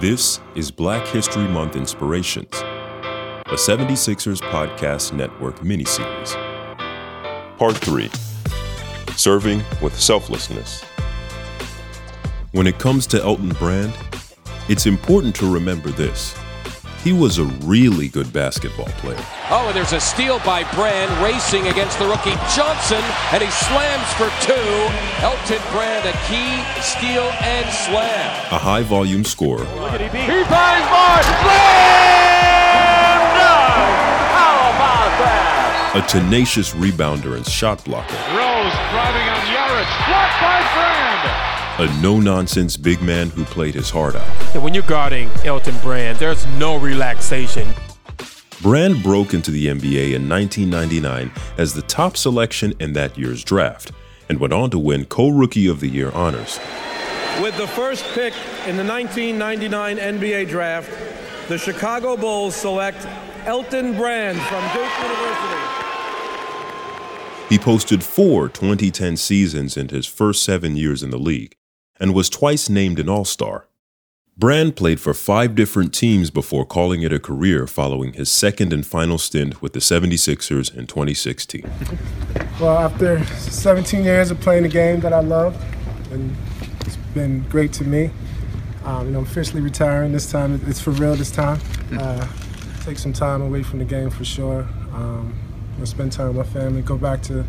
This 0.00 0.38
is 0.54 0.70
Black 0.70 1.04
History 1.08 1.48
Month 1.48 1.74
Inspirations, 1.74 2.54
a 2.54 3.56
76ers 3.56 4.40
Podcast 4.42 5.12
Network 5.12 5.56
miniseries. 5.56 6.36
Part 7.58 7.76
3 7.78 8.08
Serving 9.16 9.64
with 9.82 9.98
Selflessness. 9.98 10.84
When 12.52 12.68
it 12.68 12.78
comes 12.78 13.08
to 13.08 13.20
Elton 13.20 13.48
Brand, 13.58 13.92
it's 14.68 14.86
important 14.86 15.34
to 15.34 15.52
remember 15.52 15.90
this. 15.90 16.37
He 17.08 17.14
was 17.14 17.38
a 17.38 17.44
really 17.64 18.08
good 18.08 18.30
basketball 18.34 18.92
player. 19.00 19.16
Oh, 19.48 19.64
and 19.68 19.74
there's 19.74 19.94
a 19.94 19.98
steal 19.98 20.40
by 20.40 20.70
Brand 20.74 21.10
racing 21.24 21.66
against 21.68 21.98
the 21.98 22.04
rookie 22.04 22.36
Johnson, 22.52 23.00
and 23.32 23.42
he 23.42 23.48
slams 23.48 24.12
for 24.20 24.28
two. 24.44 24.68
Elton 25.24 25.62
Brand, 25.72 26.04
a 26.04 26.12
key 26.28 26.60
steal 26.84 27.24
and 27.40 27.64
slam. 27.72 28.28
A 28.52 28.58
high 28.60 28.82
volume 28.82 29.24
scorer. 29.24 29.64
Look 29.80 29.96
at 29.96 30.02
he. 30.02 30.08
He 30.20 30.44
finds 30.52 30.84
Mark. 30.92 31.24
Slam 31.24 31.64
dunk. 33.40 33.88
How 34.36 34.68
about 34.76 35.12
that? 35.24 35.96
A 35.96 36.02
tenacious 36.12 36.74
rebounder 36.74 37.38
and 37.38 37.46
shot 37.46 37.82
blocker. 37.86 38.20
Rose 38.36 38.76
driving 38.92 39.28
on 39.32 39.42
Yarich. 39.48 39.92
Blocked 40.04 40.40
by 40.44 40.60
Brand. 40.76 41.57
A 41.80 42.00
no 42.00 42.18
nonsense 42.18 42.76
big 42.76 43.00
man 43.00 43.30
who 43.30 43.44
played 43.44 43.72
his 43.72 43.88
heart 43.88 44.16
out. 44.16 44.26
And 44.52 44.64
when 44.64 44.74
you're 44.74 44.82
guarding 44.82 45.30
Elton 45.44 45.76
Brand, 45.78 46.18
there's 46.18 46.44
no 46.58 46.76
relaxation. 46.76 47.68
Brand 48.60 49.00
broke 49.00 49.32
into 49.32 49.52
the 49.52 49.68
NBA 49.68 50.12
in 50.12 50.28
1999 50.28 51.30
as 51.56 51.74
the 51.74 51.82
top 51.82 52.16
selection 52.16 52.74
in 52.80 52.94
that 52.94 53.16
year's 53.16 53.44
draft 53.44 53.92
and 54.28 54.40
went 54.40 54.52
on 54.52 54.70
to 54.70 54.78
win 54.80 55.04
co 55.04 55.28
rookie 55.28 55.68
of 55.68 55.78
the 55.78 55.86
year 55.86 56.10
honors. 56.14 56.58
With 57.40 57.56
the 57.56 57.68
first 57.68 58.04
pick 58.06 58.34
in 58.66 58.76
the 58.76 58.84
1999 58.84 59.98
NBA 59.98 60.48
draft, 60.48 60.90
the 61.48 61.58
Chicago 61.58 62.16
Bulls 62.16 62.56
select 62.56 63.06
Elton 63.44 63.96
Brand 63.96 64.40
from 64.40 64.64
Duke 64.74 64.90
University. 65.00 65.62
He 67.48 67.56
posted 67.56 68.02
four 68.02 68.48
2010 68.48 69.16
seasons 69.16 69.76
in 69.76 69.90
his 69.90 70.06
first 70.06 70.42
seven 70.42 70.74
years 70.74 71.04
in 71.04 71.10
the 71.10 71.18
league 71.20 71.54
and 72.00 72.14
was 72.14 72.28
twice 72.28 72.68
named 72.68 72.98
an 72.98 73.08
All 73.08 73.24
Star. 73.24 73.66
Brand 74.36 74.76
played 74.76 75.00
for 75.00 75.14
five 75.14 75.56
different 75.56 75.92
teams 75.92 76.30
before 76.30 76.64
calling 76.64 77.02
it 77.02 77.12
a 77.12 77.18
career 77.18 77.66
following 77.66 78.12
his 78.12 78.30
second 78.30 78.72
and 78.72 78.86
final 78.86 79.18
stint 79.18 79.60
with 79.60 79.72
the 79.72 79.80
76ers 79.80 80.72
in 80.72 80.86
2016. 80.86 81.68
Well, 82.60 82.78
after 82.78 83.24
17 83.24 84.04
years 84.04 84.30
of 84.30 84.40
playing 84.40 84.62
the 84.62 84.68
game 84.68 85.00
that 85.00 85.12
I 85.12 85.20
love, 85.20 85.60
and 86.12 86.36
it's 86.82 86.94
been 87.14 87.40
great 87.48 87.72
to 87.74 87.84
me. 87.84 88.10
Um, 88.84 89.06
you 89.06 89.12
know, 89.12 89.18
I'm 89.18 89.24
officially 89.24 89.60
retiring 89.60 90.12
this 90.12 90.30
time. 90.30 90.60
It's 90.68 90.80
for 90.80 90.92
real 90.92 91.16
this 91.16 91.32
time. 91.32 91.60
Uh, 91.98 92.24
take 92.84 92.98
some 92.98 93.12
time 93.12 93.42
away 93.42 93.64
from 93.64 93.80
the 93.80 93.84
game 93.84 94.08
for 94.08 94.24
sure. 94.24 94.68
Um, 94.92 95.34
spend 95.84 96.12
time 96.12 96.28
with 96.28 96.46
my 96.46 96.52
family. 96.52 96.82
Go 96.82 96.96
back 96.96 97.22
to 97.22 97.44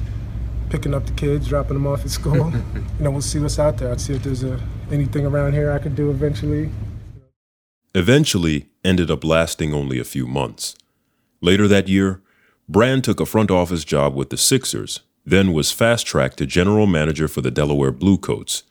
picking 0.70 0.94
up 0.94 1.06
the 1.06 1.14
kids, 1.14 1.48
dropping 1.48 1.74
them 1.74 1.88
off 1.88 2.06
at 2.06 2.12
school. 2.12 2.52
you 2.76 2.84
know, 3.00 3.12
we'll 3.12 3.22
see 3.22 3.40
what's 3.40 3.60
out 3.60 3.78
there. 3.78 3.90
I'll 3.90 3.98
see 3.98 4.14
if 4.14 4.24
there's 4.24 4.44
a, 4.44 4.60
anything 4.92 5.26
around 5.26 5.54
here 5.54 5.72
I 5.72 5.80
could 5.80 5.96
do 5.96 6.10
eventually. 6.10 6.72
Eventually, 7.96 8.70
ended 8.84 9.10
up 9.10 9.24
lasting 9.24 9.74
only 9.74 10.00
a 10.00 10.04
few 10.04 10.28
months. 10.28 10.76
Later 11.42 11.68
that 11.68 11.88
year, 11.88 12.22
Brand 12.68 13.04
took 13.04 13.20
a 13.20 13.26
front 13.26 13.50
office 13.50 13.84
job 13.84 14.14
with 14.14 14.30
the 14.30 14.38
Sixers, 14.38 15.02
then 15.26 15.54
was 15.54 15.72
fast 15.72 16.06
tracked 16.06 16.38
to 16.38 16.46
general 16.46 16.86
manager 16.86 17.28
for 17.28 17.42
the 17.42 17.52
Delaware 17.52 17.92
Bluecoats. 17.92 18.64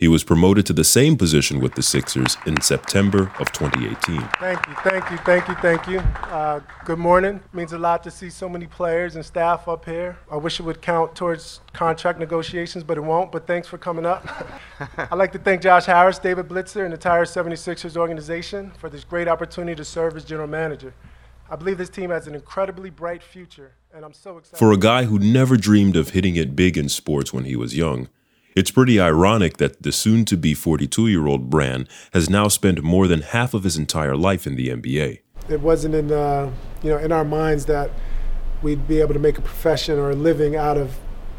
He 0.00 0.08
was 0.08 0.24
promoted 0.24 0.64
to 0.64 0.72
the 0.72 0.82
same 0.82 1.18
position 1.18 1.60
with 1.60 1.74
the 1.74 1.82
Sixers 1.82 2.38
in 2.46 2.62
September 2.62 3.30
of 3.38 3.52
2018. 3.52 4.18
Thank 4.40 4.66
you, 4.66 4.74
thank 4.82 5.10
you, 5.10 5.18
thank 5.18 5.46
you, 5.46 5.54
thank 5.56 5.86
you. 5.86 5.98
Uh, 5.98 6.60
good 6.86 6.98
morning. 6.98 7.42
means 7.52 7.74
a 7.74 7.78
lot 7.78 8.02
to 8.04 8.10
see 8.10 8.30
so 8.30 8.48
many 8.48 8.66
players 8.66 9.16
and 9.16 9.22
staff 9.22 9.68
up 9.68 9.84
here. 9.84 10.16
I 10.32 10.38
wish 10.38 10.58
it 10.58 10.62
would 10.62 10.80
count 10.80 11.14
towards 11.14 11.60
contract 11.74 12.18
negotiations, 12.18 12.82
but 12.82 12.96
it 12.96 13.02
won't. 13.02 13.30
But 13.30 13.46
thanks 13.46 13.68
for 13.68 13.76
coming 13.76 14.06
up. 14.06 14.26
I'd 14.96 15.18
like 15.18 15.32
to 15.32 15.38
thank 15.38 15.60
Josh 15.60 15.84
Harris, 15.84 16.18
David 16.18 16.48
Blitzer, 16.48 16.82
and 16.82 16.92
the 16.92 16.96
entire 16.96 17.26
76ers 17.26 17.94
organization 17.94 18.72
for 18.78 18.88
this 18.88 19.04
great 19.04 19.28
opportunity 19.28 19.76
to 19.76 19.84
serve 19.84 20.16
as 20.16 20.24
general 20.24 20.48
manager. 20.48 20.94
I 21.50 21.56
believe 21.56 21.76
this 21.76 21.90
team 21.90 22.08
has 22.08 22.26
an 22.26 22.34
incredibly 22.34 22.88
bright 22.88 23.22
future, 23.22 23.72
and 23.92 24.06
I'm 24.06 24.14
so 24.14 24.38
excited. 24.38 24.58
For 24.60 24.72
a 24.72 24.78
guy 24.78 25.04
who 25.04 25.18
never 25.18 25.58
dreamed 25.58 25.96
of 25.96 26.10
hitting 26.10 26.36
it 26.36 26.56
big 26.56 26.78
in 26.78 26.88
sports 26.88 27.34
when 27.34 27.44
he 27.44 27.54
was 27.54 27.76
young, 27.76 28.08
it's 28.54 28.70
pretty 28.70 29.00
ironic 29.00 29.58
that 29.58 29.82
the 29.82 29.92
soon 29.92 30.24
to 30.26 30.36
be 30.36 30.54
42 30.54 31.08
year 31.08 31.26
old 31.26 31.50
Brand 31.50 31.88
has 32.12 32.28
now 32.28 32.48
spent 32.48 32.82
more 32.82 33.06
than 33.06 33.22
half 33.22 33.54
of 33.54 33.64
his 33.64 33.76
entire 33.76 34.16
life 34.16 34.46
in 34.46 34.56
the 34.56 34.68
NBA. 34.68 35.20
It 35.48 35.60
wasn't 35.60 35.94
in, 35.94 36.12
uh, 36.12 36.50
you 36.82 36.90
know, 36.90 36.98
in 36.98 37.12
our 37.12 37.24
minds 37.24 37.66
that 37.66 37.90
we'd 38.62 38.86
be 38.86 39.00
able 39.00 39.14
to 39.14 39.20
make 39.20 39.38
a 39.38 39.42
profession 39.42 39.98
or 39.98 40.10
a 40.10 40.14
living 40.14 40.56
out 40.56 40.76
of 40.76 40.98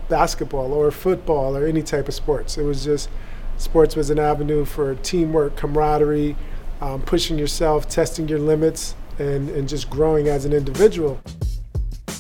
basketball 0.10 0.74
or 0.74 0.92
football 0.92 1.56
or 1.56 1.66
any 1.66 1.82
type 1.82 2.08
of 2.08 2.14
sports. 2.14 2.58
It 2.58 2.64
was 2.64 2.84
just 2.84 3.10
sports 3.58 3.96
was 3.96 4.10
an 4.10 4.20
avenue 4.20 4.66
for 4.66 4.96
teamwork, 4.96 5.56
camaraderie, 5.56 6.36
um, 6.82 7.02
pushing 7.02 7.38
yourself, 7.38 7.88
testing 7.88 8.28
your 8.28 8.40
limits, 8.40 8.96
and, 9.20 9.50
and 9.50 9.70
just 9.70 9.90
growing 9.90 10.28
as 10.28 10.46
an 10.46 10.54
individual. 10.54 11.22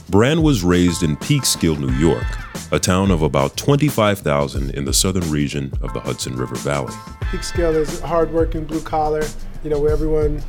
Brand 0.10 0.44
was 0.44 0.64
raised 0.64 1.04
in 1.04 1.18
Peekskill, 1.18 1.80
New 1.80 1.94
York, 1.94 2.26
a 2.72 2.80
town 2.80 3.12
of 3.12 3.22
about 3.22 3.58
25,000 3.58 4.72
in 4.72 4.86
the 4.86 4.94
southern 4.94 5.30
region 5.30 5.74
of 5.82 5.94
the 5.94 6.00
Hudson 6.00 6.38
River 6.38 6.56
Valley. 6.56 6.94
Peekskill 7.24 7.76
is 7.76 8.02
a 8.02 8.08
hardworking, 8.08 8.64
blue 8.64 8.82
collar, 8.82 9.24
you 9.64 9.70
know, 9.70 9.78
where 9.78 9.92
everyone, 9.92 10.42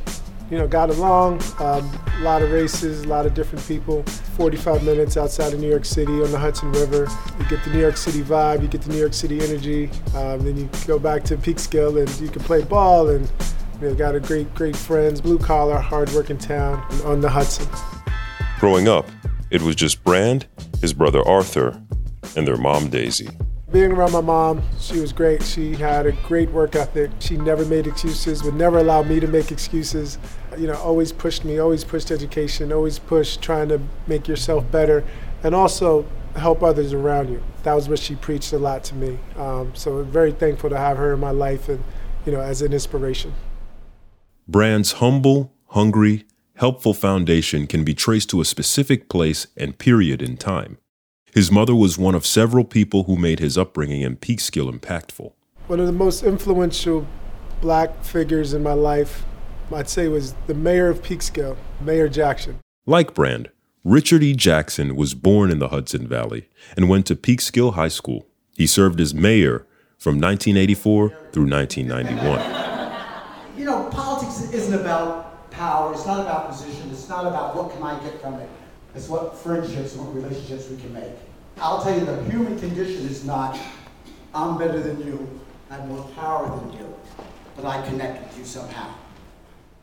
you 0.49 0.57
know, 0.57 0.65
got 0.65 0.89
along. 0.89 1.41
Um, 1.59 1.89
a 2.17 2.21
lot 2.21 2.41
of 2.41 2.51
races, 2.51 3.03
a 3.03 3.07
lot 3.07 3.25
of 3.25 3.33
different 3.33 3.67
people. 3.67 4.03
45 4.37 4.83
minutes 4.83 5.17
outside 5.17 5.53
of 5.53 5.59
New 5.59 5.69
York 5.69 5.83
City 5.83 6.13
on 6.13 6.31
the 6.31 6.39
Hudson 6.39 6.71
River. 6.71 7.09
You 7.37 7.45
get 7.49 7.61
the 7.65 7.71
New 7.71 7.79
York 7.79 7.97
City 7.97 8.21
vibe, 8.21 8.61
you 8.61 8.69
get 8.69 8.81
the 8.81 8.91
New 8.91 8.99
York 8.99 9.13
City 9.13 9.41
energy. 9.41 9.89
Um, 10.15 10.39
then 10.39 10.55
you 10.55 10.69
go 10.87 10.97
back 10.97 11.23
to 11.25 11.35
Peekskill 11.35 11.99
and 11.99 12.21
you 12.21 12.29
can 12.29 12.41
play 12.43 12.63
ball 12.63 13.09
and 13.09 13.29
you 13.81 13.89
know, 13.89 13.95
got 13.95 14.15
a 14.15 14.21
great, 14.21 14.53
great 14.55 14.77
friends, 14.77 15.19
blue 15.19 15.39
collar, 15.39 15.77
hardworking 15.77 16.37
town 16.37 16.81
on 17.03 17.19
the 17.19 17.29
Hudson. 17.29 17.67
Growing 18.59 18.87
up, 18.87 19.05
it 19.51 19.61
was 19.61 19.75
just 19.75 20.05
Brand, 20.05 20.47
his 20.79 20.93
brother 20.93 21.21
Arthur, 21.27 21.83
and 22.35 22.47
their 22.47 22.57
mom 22.57 22.89
Daisy. 22.89 23.29
Being 23.71 23.91
around 23.91 24.11
my 24.11 24.21
mom, 24.21 24.61
she 24.79 24.99
was 24.99 25.11
great. 25.11 25.41
She 25.41 25.73
had 25.73 26.05
a 26.05 26.11
great 26.11 26.51
work 26.51 26.75
ethic. 26.75 27.09
She 27.19 27.37
never 27.37 27.65
made 27.65 27.87
excuses, 27.87 28.43
would 28.43 28.53
never 28.53 28.77
allow 28.77 29.01
me 29.01 29.19
to 29.19 29.25
make 29.27 29.51
excuses. 29.51 30.19
You 30.57 30.67
know, 30.67 30.75
always 30.75 31.11
pushed 31.11 31.43
me, 31.43 31.57
always 31.57 31.83
pushed 31.83 32.11
education, 32.11 32.71
always 32.71 32.99
pushed 32.99 33.41
trying 33.41 33.69
to 33.69 33.81
make 34.05 34.27
yourself 34.27 34.69
better, 34.69 35.03
and 35.43 35.55
also 35.55 36.05
help 36.35 36.61
others 36.61 36.93
around 36.93 37.29
you. 37.29 37.41
That 37.63 37.73
was 37.73 37.89
what 37.89 37.99
she 37.99 38.15
preached 38.15 38.53
a 38.53 38.59
lot 38.59 38.83
to 38.85 38.95
me. 38.95 39.17
Um, 39.37 39.73
so 39.75 39.99
I'm 39.99 40.11
very 40.11 40.31
thankful 40.31 40.69
to 40.69 40.77
have 40.77 40.97
her 40.97 41.13
in 41.13 41.19
my 41.19 41.31
life 41.31 41.67
and, 41.67 41.83
you 42.25 42.31
know, 42.31 42.41
as 42.41 42.61
an 42.61 42.73
inspiration. 42.73 43.33
Brand's 44.47 44.93
humble, 44.93 45.53
hungry, 45.67 46.25
helpful 46.57 46.93
foundation 46.93 47.65
can 47.65 47.83
be 47.83 47.93
traced 47.93 48.29
to 48.29 48.41
a 48.41 48.45
specific 48.45 49.09
place 49.09 49.47
and 49.57 49.77
period 49.77 50.21
in 50.21 50.37
time. 50.37 50.77
His 51.33 51.49
mother 51.49 51.73
was 51.73 51.97
one 51.97 52.13
of 52.13 52.27
several 52.27 52.63
people 52.63 53.05
who 53.05 53.15
made 53.15 53.39
his 53.39 53.57
upbringing 53.57 54.01
in 54.01 54.17
Peekskill 54.17 54.71
impactful. 54.71 55.33
One 55.65 55.79
of 55.79 55.87
the 55.87 55.91
most 55.91 56.21
influential 56.21 57.07
black 57.59 58.03
figures 58.03 58.53
in 58.53 58.61
my 58.61 58.73
life, 58.73 59.25
I'd 59.73 59.89
say, 59.89 60.07
was 60.07 60.35
the 60.45 60.53
mayor 60.53 60.89
of 60.89 61.01
Peekskill, 61.01 61.57
Mayor 61.81 62.07
Jackson. 62.07 62.59
Like 62.85 63.15
Brand, 63.15 63.49
Richard 63.83 64.21
E. 64.21 64.35
Jackson 64.35 64.95
was 64.95 65.15
born 65.15 65.49
in 65.49 65.57
the 65.57 65.69
Hudson 65.69 66.07
Valley 66.07 66.49
and 66.77 66.87
went 66.87 67.07
to 67.07 67.15
Peekskill 67.15 67.73
High 67.73 67.87
School. 67.87 68.27
He 68.55 68.67
served 68.67 69.01
as 69.01 69.15
mayor 69.15 69.65
from 69.97 70.19
1984 70.19 71.09
through 71.31 71.49
1991. 71.49 73.57
You 73.57 73.65
know, 73.65 73.89
politics 73.89 74.53
isn't 74.53 74.79
about 74.79 75.49
power, 75.49 75.93
it's 75.93 76.05
not 76.05 76.19
about 76.19 76.49
position, 76.49 76.91
it's 76.91 77.09
not 77.09 77.25
about 77.25 77.55
what 77.55 77.71
can 77.71 77.81
I 77.81 77.99
get 78.03 78.21
from 78.21 78.35
it. 78.35 78.49
It's 78.95 79.07
what 79.09 79.37
friendships 79.37 79.95
and 79.95 80.05
what 80.05 80.15
relationships 80.15 80.69
we 80.69 80.77
can 80.77 80.93
make. 80.93 81.13
I'll 81.57 81.81
tell 81.83 81.97
you, 81.97 82.05
the 82.05 82.23
human 82.25 82.59
condition 82.59 83.05
is 83.05 83.25
not, 83.25 83.57
I'm 84.33 84.57
better 84.57 84.79
than 84.79 85.05
you, 85.05 85.27
I 85.69 85.75
have 85.75 85.87
more 85.87 86.03
power 86.15 86.47
than 86.59 86.73
you, 86.73 86.93
but 87.55 87.65
I 87.65 87.81
connect 87.87 88.23
with 88.27 88.37
you 88.39 88.45
somehow. 88.45 88.93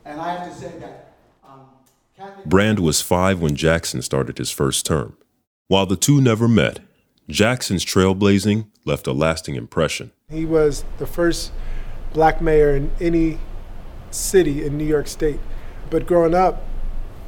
And 0.04 0.20
I 0.20 0.34
have 0.34 0.48
to 0.52 0.54
say 0.58 0.72
that. 0.78 1.14
Um, 1.44 1.60
Kathy- 2.16 2.42
Brand 2.46 2.78
was 2.78 3.00
five 3.00 3.40
when 3.40 3.56
Jackson 3.56 4.02
started 4.02 4.38
his 4.38 4.50
first 4.50 4.86
term. 4.86 5.16
While 5.68 5.86
the 5.86 5.96
two 5.96 6.20
never 6.20 6.48
met, 6.48 6.80
Jackson's 7.28 7.84
trailblazing 7.84 8.66
left 8.84 9.06
a 9.06 9.12
lasting 9.12 9.54
impression. 9.54 10.10
He 10.28 10.44
was 10.44 10.84
the 10.98 11.06
first 11.06 11.52
black 12.12 12.40
mayor 12.40 12.74
in 12.74 12.90
any 13.00 13.38
city 14.10 14.64
in 14.64 14.76
New 14.76 14.84
York 14.84 15.06
State. 15.06 15.38
But 15.90 16.06
growing 16.06 16.34
up, 16.34 16.64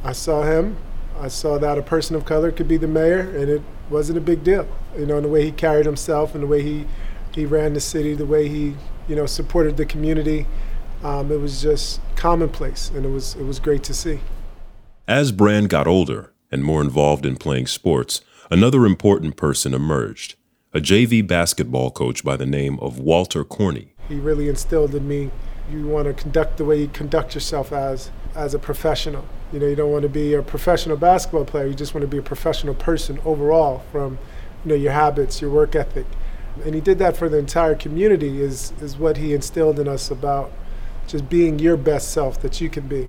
I 0.03 0.13
saw 0.13 0.43
him. 0.43 0.77
I 1.23 1.29
saw 1.29 1.57
that 1.59 1.79
a 1.79 1.83
person 1.83 2.17
of 2.17 2.25
color 2.25 2.51
could 2.51 2.67
be 2.67 2.77
the 2.77 2.89
mayor, 2.89 3.21
and 3.21 3.49
it 3.49 3.63
wasn't 3.89 4.19
a 4.19 4.21
big 4.21 4.43
deal. 4.43 4.67
You 4.99 5.07
know, 5.07 5.19
in 5.19 5.23
the 5.23 5.29
way 5.29 5.45
he 5.45 5.53
carried 5.53 5.87
himself, 5.87 6.35
and 6.35 6.43
the 6.43 6.49
way 6.49 6.63
he, 6.63 6.85
he 7.33 7.47
ran 7.47 7.75
the 7.75 7.81
city, 7.81 8.15
the 8.15 8.27
way 8.27 8.49
he, 8.49 8.75
you 9.07 9.15
know, 9.15 9.27
supported 9.27 9.77
the 9.77 9.87
community. 9.87 10.47
um, 11.05 11.31
it 11.31 11.39
was 11.41 11.63
just 11.63 12.01
commonplace, 12.17 12.91
and 12.91 13.07
it 13.07 13.11
was 13.11 13.37
it 13.37 13.45
was 13.45 13.61
great 13.61 13.85
to 13.85 13.95
see. 13.95 14.19
As 15.07 15.31
Brand 15.31 15.69
got 15.69 15.87
older 15.87 16.33
and 16.51 16.65
more 16.65 16.83
involved 16.83 17.25
in 17.25 17.37
playing 17.37 17.69
sports, 17.69 18.21
another 18.51 18.85
important 18.85 19.37
person 19.37 19.75
emerged 19.75 20.35
a 20.75 20.81
JV 20.81 21.25
basketball 21.25 21.93
coach 21.93 22.25
by 22.25 22.37
the 22.37 22.47
name 22.47 22.81
of 22.81 22.99
Walter 22.99 23.45
Corney. 23.45 23.95
He 24.09 24.17
really 24.17 24.49
instilled 24.49 24.95
in 24.95 25.07
me 25.07 25.31
you 25.71 25.87
want 25.87 26.07
to 26.07 26.15
conduct 26.15 26.57
the 26.57 26.65
way 26.65 26.81
you 26.81 26.89
conduct 26.89 27.35
yourself 27.35 27.73
as 27.73 28.11
as 28.35 28.55
a 28.55 28.59
professional. 28.59 29.25
You 29.53 29.59
know, 29.59 29.67
you 29.67 29.77
don't 29.77 29.93
want 29.93 30.03
to 30.03 30.09
be 30.09 30.35
a 30.35 30.43
professional 30.43 30.97
basketball 30.97 31.45
player. 31.45 31.67
You 31.67 31.75
just 31.75 31.95
want 31.95 32.03
to 32.03 32.09
be 32.09 32.19
a 32.19 32.23
professional 32.23 32.75
person 32.75 33.21
overall 33.25 33.83
from 33.93 34.19
you 34.65 34.71
know 34.71 34.75
your 34.75 34.93
habits, 34.93 35.41
your 35.41 35.51
work 35.51 35.75
ethic. 35.75 36.07
And 36.65 36.75
he 36.75 36.81
did 36.81 36.99
that 36.99 37.17
for 37.17 37.29
the 37.29 37.39
entire 37.39 37.75
community 37.75 38.41
is 38.41 38.73
is 38.81 38.97
what 38.97 39.19
he 39.19 39.35
instilled 39.35 39.79
in 39.79 39.89
us 39.89 40.11
about 40.11 40.53
just 41.07 41.29
being 41.29 41.59
your 41.59 41.77
best 41.77 42.13
self 42.13 42.41
that 42.41 42.61
you 42.61 42.69
can 42.69 42.89
be. 42.89 43.09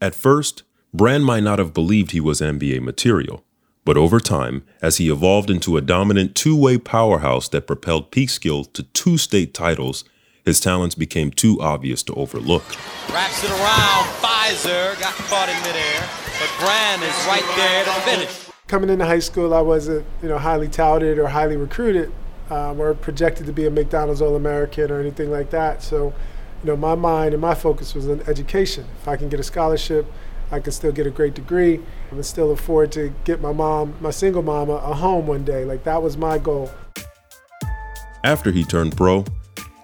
At 0.00 0.14
first, 0.14 0.62
Brand 0.94 1.24
might 1.24 1.42
not 1.42 1.58
have 1.58 1.74
believed 1.74 2.12
he 2.12 2.20
was 2.20 2.40
NBA 2.40 2.80
material, 2.80 3.44
but 3.84 3.96
over 3.96 4.18
time, 4.18 4.64
as 4.80 4.96
he 4.96 5.10
evolved 5.10 5.50
into 5.50 5.76
a 5.76 5.82
dominant 5.82 6.34
two 6.34 6.56
way 6.56 6.78
powerhouse 6.78 7.48
that 7.50 7.66
propelled 7.66 8.10
Peekskill 8.10 8.72
to 8.72 8.82
two 8.82 9.18
state 9.18 9.52
titles, 9.52 10.04
his 10.46 10.60
talents 10.60 10.94
became 10.94 11.30
too 11.30 11.60
obvious 11.60 12.02
to 12.04 12.14
overlook. 12.14 12.64
Wraps 13.12 13.44
it 13.44 13.50
around, 13.50 14.06
Fizer 14.22 14.98
got 14.98 15.12
caught 15.28 15.48
in 15.48 15.56
midair, 15.66 16.08
but 16.38 16.50
Brand 16.60 17.02
is 17.02 17.26
right 17.26 17.44
there 17.56 17.84
to 17.84 17.90
finish. 18.02 18.48
Coming 18.68 18.88
into 18.88 19.04
high 19.04 19.18
school, 19.18 19.52
I 19.52 19.60
wasn't, 19.60 20.06
you 20.22 20.28
know, 20.28 20.38
highly 20.38 20.68
touted 20.68 21.18
or 21.18 21.26
highly 21.26 21.56
recruited, 21.56 22.12
um, 22.48 22.80
or 22.80 22.94
projected 22.94 23.46
to 23.46 23.52
be 23.52 23.66
a 23.66 23.70
McDonald's 23.70 24.22
All-American 24.22 24.90
or 24.90 25.00
anything 25.00 25.32
like 25.32 25.50
that. 25.50 25.82
So, 25.82 26.14
you 26.62 26.68
know, 26.68 26.76
my 26.76 26.94
mind 26.94 27.34
and 27.34 27.40
my 27.40 27.54
focus 27.54 27.94
was 27.94 28.08
on 28.08 28.22
education. 28.28 28.86
If 29.02 29.08
I 29.08 29.16
can 29.16 29.28
get 29.28 29.40
a 29.40 29.44
scholarship, 29.44 30.06
I 30.52 30.60
can 30.60 30.70
still 30.70 30.92
get 30.92 31.08
a 31.08 31.10
great 31.10 31.34
degree 31.34 31.80
and 32.12 32.24
still 32.24 32.52
afford 32.52 32.92
to 32.92 33.12
get 33.24 33.40
my 33.40 33.52
mom, 33.52 33.94
my 34.00 34.12
single 34.12 34.42
mama, 34.42 34.74
a 34.74 34.94
home 34.94 35.26
one 35.26 35.44
day. 35.44 35.64
Like 35.64 35.82
that 35.84 36.02
was 36.02 36.16
my 36.16 36.38
goal. 36.38 36.70
After 38.22 38.52
he 38.52 38.62
turned 38.62 38.96
pro, 38.96 39.24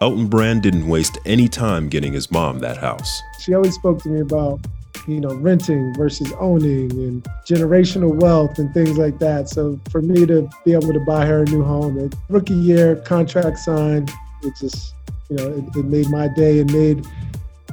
Elton 0.03 0.27
Brand 0.27 0.65
didn't 0.65 0.89
waste 0.89 1.17
any 1.25 1.47
time 1.47 1.89
getting 1.89 2.13
his 2.13 2.29
mom 2.29 2.59
that 2.59 2.77
house. 2.77 3.23
She 3.39 3.55
always 3.55 3.73
spoke 3.77 4.03
to 4.03 4.09
me 4.09 4.19
about, 4.19 4.59
you 5.07 5.21
know, 5.21 5.33
renting 5.37 5.95
versus 5.95 6.33
owning 6.41 6.91
and 6.91 7.23
generational 7.47 8.13
wealth 8.13 8.59
and 8.59 8.75
things 8.75 8.99
like 8.99 9.21
that. 9.21 9.49
So 9.49 9.79
for 9.93 10.03
me 10.03 10.27
to 10.27 10.51
be 10.65 10.73
able 10.73 10.93
to 10.93 10.99
buy 11.07 11.25
her 11.27 11.45
a 11.45 11.45
new 11.45 11.63
home, 11.63 12.01
a 12.01 12.11
rookie 12.29 12.53
year 12.53 12.97
contract 12.97 13.61
signed, 13.61 14.11
it 14.43 14.55
just, 14.59 14.93
you 15.31 15.37
know, 15.37 15.47
it, 15.47 15.77
it 15.77 15.85
made 15.85 16.11
my 16.11 16.27
day 16.27 16.59
and 16.59 16.73
made 16.73 17.07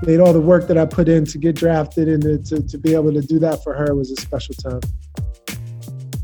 made 0.04 0.20
all 0.20 0.32
the 0.32 0.40
work 0.40 0.68
that 0.68 0.78
I 0.78 0.86
put 0.86 1.10
in 1.10 1.26
to 1.26 1.40
get 1.40 1.56
drafted 1.56 2.08
and 2.08 2.46
to, 2.46 2.62
to 2.62 2.78
be 2.78 2.94
able 2.94 3.12
to 3.12 3.22
do 3.22 3.40
that 3.40 3.64
for 3.64 3.74
her 3.74 3.96
was 3.96 4.12
a 4.12 4.16
special 4.18 4.54
time. 4.54 4.82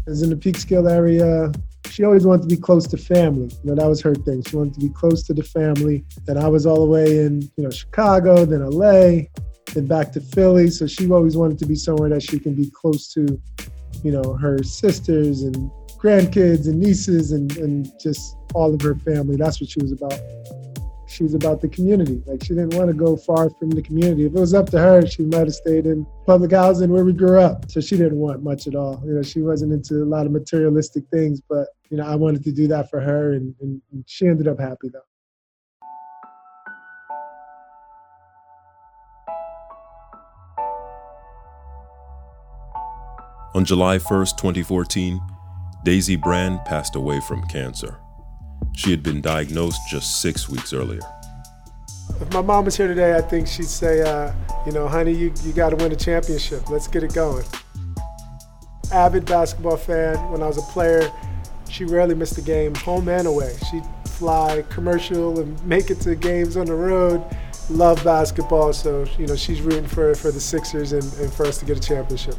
As 0.05 0.21
in 0.21 0.29
the 0.29 0.35
Peekskill 0.35 0.87
area, 0.87 1.51
she 1.95 2.03
always 2.03 2.25
wanted 2.25 2.41
to 2.41 2.53
be 2.53 2.61
close 2.61 2.85
to 2.87 2.97
family. 2.97 3.49
You 3.63 3.69
know, 3.69 3.75
that 3.75 3.87
was 3.87 4.01
her 4.01 4.13
thing. 4.13 4.43
She 4.43 4.57
wanted 4.57 4.73
to 4.73 4.81
be 4.81 4.89
close 4.89 5.23
to 5.27 5.33
the 5.33 5.43
family. 5.43 6.03
And 6.27 6.37
I 6.37 6.49
was 6.49 6.65
all 6.65 6.83
the 6.83 6.91
way 6.91 7.19
in, 7.19 7.43
you 7.55 7.63
know, 7.63 7.69
Chicago, 7.69 8.43
then 8.43 8.69
LA, 8.69 9.27
then 9.73 9.87
back 9.87 10.11
to 10.11 10.19
Philly. 10.19 10.69
So 10.71 10.87
she 10.87 11.09
always 11.09 11.37
wanted 11.37 11.57
to 11.59 11.65
be 11.65 11.75
somewhere 11.75 12.09
that 12.09 12.21
she 12.21 12.37
can 12.37 12.53
be 12.53 12.69
close 12.69 13.07
to, 13.13 13.41
you 14.03 14.11
know, 14.11 14.33
her 14.33 14.61
sisters 14.61 15.43
and 15.43 15.71
grandkids 15.97 16.67
and 16.67 16.81
nieces 16.81 17.31
and, 17.31 17.55
and 17.55 17.89
just 17.97 18.35
all 18.53 18.73
of 18.73 18.81
her 18.81 18.95
family. 18.95 19.37
That's 19.37 19.61
what 19.61 19.69
she 19.69 19.81
was 19.81 19.93
about 19.93 20.19
she 21.15 21.23
was 21.23 21.33
about 21.33 21.61
the 21.61 21.69
community. 21.69 22.21
Like 22.25 22.43
she 22.43 22.49
didn't 22.49 22.73
want 22.73 22.89
to 22.89 22.93
go 22.93 23.15
far 23.15 23.49
from 23.49 23.69
the 23.69 23.81
community. 23.81 24.25
If 24.25 24.35
it 24.35 24.39
was 24.39 24.53
up 24.53 24.69
to 24.71 24.79
her, 24.79 25.07
she 25.07 25.23
might 25.23 25.47
have 25.47 25.53
stayed 25.53 25.85
in 25.85 26.05
public 26.25 26.51
housing 26.51 26.91
where 26.91 27.05
we 27.05 27.13
grew 27.13 27.39
up. 27.39 27.71
So 27.71 27.79
she 27.79 27.95
didn't 27.95 28.17
want 28.17 28.43
much 28.43 28.67
at 28.67 28.75
all. 28.75 29.01
You 29.05 29.13
know, 29.13 29.23
she 29.23 29.41
wasn't 29.41 29.71
into 29.71 30.03
a 30.03 30.05
lot 30.05 30.25
of 30.25 30.33
materialistic 30.33 31.05
things, 31.11 31.41
but 31.41 31.67
you 31.89 31.97
know, 31.97 32.05
I 32.05 32.15
wanted 32.15 32.43
to 32.43 32.51
do 32.51 32.67
that 32.67 32.89
for 32.89 32.99
her 32.99 33.33
and, 33.33 33.55
and, 33.61 33.81
and 33.93 34.03
she 34.07 34.27
ended 34.27 34.47
up 34.47 34.59
happy 34.59 34.89
though. 34.89 34.99
On 43.53 43.63
July 43.63 43.97
1st, 43.99 44.35
2014, 44.35 45.21
Daisy 45.85 46.17
Brand 46.17 46.59
passed 46.65 46.97
away 46.97 47.21
from 47.21 47.41
cancer. 47.43 48.01
She 48.75 48.91
had 48.91 49.01
been 49.03 49.21
diagnosed 49.21 49.79
just 49.89 50.21
six 50.21 50.49
weeks 50.49 50.73
earlier. 50.73 51.01
If 52.21 52.31
my 52.33 52.41
mom 52.41 52.65
was 52.65 52.77
here 52.77 52.87
today, 52.87 53.15
I 53.15 53.21
think 53.21 53.47
she'd 53.47 53.65
say, 53.65 54.01
uh, 54.01 54.31
you 54.65 54.71
know, 54.71 54.87
honey, 54.87 55.11
you, 55.11 55.33
you 55.43 55.53
got 55.53 55.69
to 55.69 55.75
win 55.75 55.91
a 55.91 55.95
championship. 55.95 56.69
Let's 56.69 56.87
get 56.87 57.03
it 57.03 57.13
going. 57.13 57.45
Avid 58.91 59.25
basketball 59.25 59.77
fan. 59.77 60.17
When 60.31 60.43
I 60.43 60.47
was 60.47 60.57
a 60.57 60.61
player, 60.73 61.11
she 61.69 61.85
rarely 61.85 62.15
missed 62.15 62.37
a 62.37 62.41
game, 62.41 62.75
home 62.75 63.07
and 63.09 63.27
away. 63.27 63.55
She'd 63.71 63.83
fly 64.09 64.63
commercial 64.69 65.39
and 65.39 65.65
make 65.65 65.89
it 65.89 65.99
to 66.01 66.15
games 66.15 66.55
on 66.57 66.67
the 66.67 66.75
road. 66.75 67.23
Love 67.69 68.03
basketball, 68.03 68.71
so 68.73 69.05
you 69.17 69.25
know 69.25 69.35
she's 69.35 69.59
rooting 69.61 69.87
for 69.87 70.13
for 70.13 70.31
the 70.31 70.39
Sixers 70.39 70.93
and, 70.93 71.03
and 71.19 71.33
for 71.33 71.47
us 71.47 71.57
to 71.57 71.65
get 71.65 71.77
a 71.77 71.81
championship. 71.81 72.35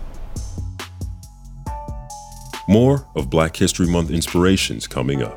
More 2.69 3.07
of 3.17 3.29
Black 3.29 3.57
History 3.57 3.89
Month 3.89 4.11
inspirations 4.11 4.87
coming 4.87 5.23
up. 5.23 5.37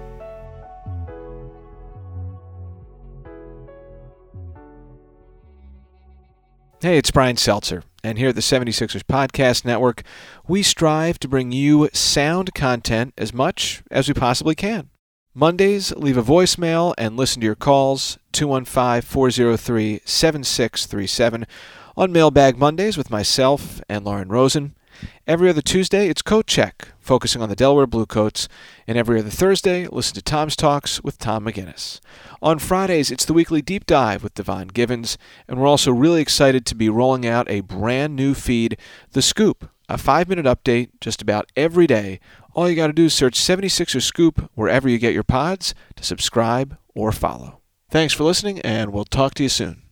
Hey, 6.82 6.98
it's 6.98 7.12
Brian 7.12 7.36
Seltzer, 7.36 7.84
and 8.06 8.18
here 8.18 8.30
at 8.30 8.36
the 8.36 8.42
76ers 8.42 9.04
Podcast 9.04 9.66
Network, 9.66 10.02
we 10.48 10.64
strive 10.64 11.20
to 11.20 11.28
bring 11.28 11.52
you 11.52 11.90
sound 11.92 12.54
content 12.54 13.14
as 13.18 13.34
much 13.34 13.84
as 13.92 14.08
we 14.08 14.14
possibly 14.14 14.56
can. 14.56 14.90
Mondays, 15.34 15.92
leave 15.98 16.16
a 16.16 16.24
voicemail 16.24 16.94
and 16.98 17.18
listen 17.18 17.42
to 17.42 17.46
your 17.46 17.56
calls 17.56 18.18
215 18.32 19.02
403 19.02 20.00
7637 20.06 21.46
on 21.98 22.14
Mailbag 22.14 22.58
Mondays 22.58 22.98
with 22.98 23.12
myself 23.12 23.82
and 23.90 24.06
Lauren 24.06 24.30
Rosen. 24.30 24.74
Every 25.28 25.50
other 25.50 25.62
Tuesday, 25.62 26.08
it's 26.08 26.22
Coat 26.22 26.48
Check, 26.48 26.90
focusing 27.00 27.42
on 27.42 27.50
the 27.50 27.56
Delaware 27.56 27.88
Bluecoats. 27.88 28.48
And 28.88 28.98
every 28.98 29.20
other 29.20 29.30
Thursday, 29.30 29.88
listen 29.88 30.16
to 30.16 30.22
Tom's 30.22 30.56
Talks 30.56 31.04
with 31.04 31.18
Tom 31.18 31.46
McGinnis. 31.46 32.00
On 32.42 32.60
Fridays, 32.60 33.12
it's 33.12 33.26
the 33.26 33.34
weekly 33.34 33.62
deep 33.62 33.86
dive 33.86 34.24
with 34.24 34.34
Devon 34.34 34.68
Givens. 34.70 35.18
And 35.48 35.60
we're 35.60 35.68
also 35.68 35.92
really 35.92 36.22
excited 36.22 36.66
to 36.66 36.76
be 36.76 36.90
rolling 36.90 37.26
out 37.26 37.50
a 37.50 37.62
brand 37.62 38.16
new 38.16 38.34
feed, 38.34 38.78
The 39.12 39.22
Scoop, 39.22 39.70
a 39.88 39.98
five 39.98 40.30
minute 40.30 40.46
update 40.46 40.90
just 41.02 41.22
about 41.22 41.52
every 41.56 41.88
day. 41.88 42.20
All 42.54 42.70
you 42.70 42.76
got 42.76 42.88
to 42.88 42.94
do 42.94 43.06
is 43.06 43.14
search 43.14 43.40
76er 43.40 44.02
Scoop 44.02 44.50
wherever 44.56 44.90
you 44.90 44.98
get 44.98 45.14
your 45.14 45.24
pods 45.24 45.74
to 45.96 46.04
subscribe 46.04 46.78
or 46.96 47.12
follow. 47.12 47.62
Thanks 47.90 48.14
for 48.14 48.24
listening, 48.24 48.60
and 48.62 48.92
we'll 48.92 49.06
talk 49.06 49.34
to 49.36 49.44
you 49.44 49.50
soon. 49.50 49.89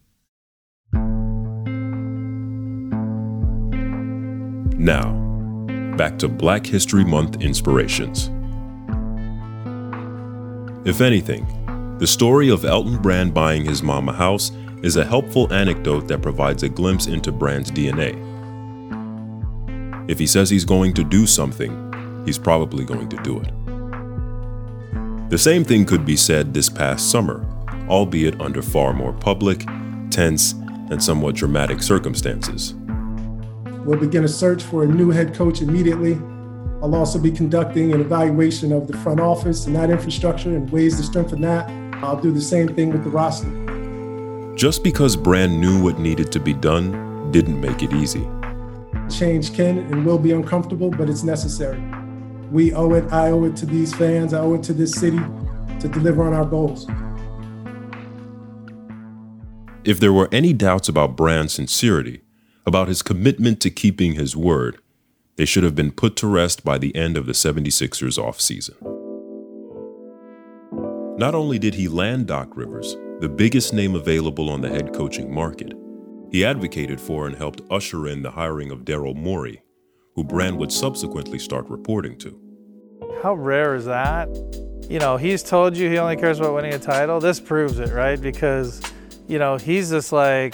Now, 4.78 5.12
back 5.98 6.20
to 6.20 6.28
Black 6.28 6.66
History 6.66 7.04
Month 7.04 7.42
inspirations. 7.42 8.30
If 10.88 11.02
anything, 11.02 11.48
the 11.98 12.06
story 12.06 12.50
of 12.50 12.64
Elton 12.64 13.02
Brand 13.02 13.34
buying 13.34 13.66
his 13.66 13.82
mom 13.82 14.08
a 14.08 14.14
house 14.14 14.52
is 14.84 14.96
a 14.96 15.04
helpful 15.04 15.52
anecdote 15.52 16.08
that 16.08 16.22
provides 16.22 16.62
a 16.62 16.70
glimpse 16.70 17.08
into 17.08 17.32
Brand's 17.32 17.72
DNA. 17.72 18.16
If 20.08 20.20
he 20.20 20.28
says 20.28 20.52
he's 20.52 20.64
going 20.64 20.94
to 20.94 21.04
do 21.04 21.26
something, 21.26 22.24
he's 22.26 22.38
probably 22.38 22.86
going 22.86 23.10
to 23.10 23.18
do 23.24 23.40
it. 23.40 23.52
The 25.32 25.40
same 25.40 25.66
thing 25.66 25.86
could 25.86 26.06
be 26.06 26.16
said 26.16 26.54
this 26.54 26.70
past 26.70 27.10
summer, 27.10 27.44
albeit 27.90 28.40
under 28.40 28.62
far 28.62 28.94
more 28.94 29.14
public, 29.14 29.66
tense, 30.12 30.54
and 30.92 31.04
somewhat 31.04 31.36
dramatic 31.36 31.82
circumstances. 31.82 32.76
We'll 33.88 33.98
begin 33.98 34.26
a 34.26 34.28
search 34.28 34.64
for 34.64 34.84
a 34.84 34.86
new 34.86 35.12
head 35.12 35.34
coach 35.34 35.62
immediately. 35.62 36.16
I'll 36.84 36.94
also 36.94 37.18
be 37.18 37.32
conducting 37.32 37.94
an 37.94 38.02
evaluation 38.02 38.74
of 38.74 38.86
the 38.86 38.98
front 38.98 39.22
office 39.22 39.66
and 39.66 39.74
that 39.78 39.90
infrastructure 39.90 40.54
and 40.54 40.70
ways 40.70 40.98
to 40.98 41.04
strengthen 41.04 41.40
that. 41.44 41.70
I'll 42.04 42.20
do 42.20 42.34
the 42.34 42.42
same 42.42 42.68
thing 42.68 42.92
with 42.92 43.06
the 43.06 43.10
roster. 43.10 43.48
Just 44.58 44.84
because 44.84 45.16
Brand 45.16 45.62
knew 45.62 45.82
what 45.82 46.00
needed 46.00 46.34
to 46.34 46.40
be 46.42 46.54
done 46.54 47.32
didn't 47.32 47.62
make 47.62 47.82
it 47.82 47.94
easy. 47.94 48.28
Change 49.10 49.54
can 49.54 49.78
and 49.78 50.06
will 50.06 50.20
be 50.20 50.34
uncomfortable, 50.34 50.92
but 50.92 51.10
it's 51.10 51.24
necessary. 51.24 51.82
We 52.52 52.74
owe 52.74 52.94
it, 52.94 53.10
I 53.14 53.32
owe 53.32 53.46
it 53.46 53.56
to 53.56 53.66
these 53.66 53.96
fans, 53.96 54.34
I 54.34 54.42
owe 54.42 54.56
it 54.56 54.64
to 54.64 54.74
this 54.74 54.92
city 54.92 55.22
to 55.80 55.88
deliver 55.88 56.24
on 56.24 56.34
our 56.34 56.46
goals. 56.46 56.88
If 59.86 60.02
there 60.02 60.12
were 60.12 60.28
any 60.34 60.52
doubts 60.52 60.90
about 60.90 61.16
Brand's 61.16 61.54
sincerity, 61.54 62.24
about 62.68 62.90
his 62.90 63.02
commitment 63.02 63.62
to 63.62 63.70
keeping 63.72 64.14
his 64.14 64.36
word, 64.36 64.78
they 65.38 65.46
should 65.46 65.64
have 65.64 65.74
been 65.74 65.90
put 65.90 66.18
to 66.18 66.28
rest 66.28 66.66
by 66.66 66.78
the 66.78 66.94
end 66.98 67.16
of 67.16 67.26
the 67.26 67.32
76ers 67.32 68.20
offseason. 68.20 68.76
Not 71.18 71.34
only 71.34 71.58
did 71.58 71.76
he 71.76 71.88
land 71.88 72.28
Doc 72.28 72.58
Rivers, 72.58 72.98
the 73.22 73.30
biggest 73.30 73.74
name 73.74 73.96
available 73.96 74.50
on 74.50 74.60
the 74.60 74.70
head 74.70 74.94
coaching 74.94 75.34
market. 75.34 75.74
He 76.30 76.44
advocated 76.44 77.00
for 77.00 77.26
and 77.26 77.38
helped 77.38 77.62
usher 77.72 78.06
in 78.06 78.22
the 78.22 78.32
hiring 78.32 78.70
of 78.70 78.84
Daryl 78.84 79.16
Morey, 79.16 79.64
who 80.16 80.26
Brand 80.26 80.58
would 80.58 80.72
subsequently 80.72 81.40
start 81.40 81.70
reporting 81.70 82.18
to. 82.18 82.38
How 83.24 83.34
rare 83.34 83.76
is 83.76 83.86
that? 83.86 84.28
You 84.90 85.00
know, 85.00 85.16
he's 85.16 85.42
told 85.42 85.78
you 85.78 85.90
he 85.90 85.98
only 85.98 86.18
cares 86.18 86.40
about 86.40 86.54
winning 86.54 86.74
a 86.74 86.80
title. 86.80 87.22
This 87.22 87.40
proves 87.40 87.80
it, 87.80 87.94
right? 87.94 88.20
Because, 88.20 88.82
you 89.28 89.40
know, 89.40 89.56
he's 89.56 89.90
just 89.90 90.12
like, 90.12 90.54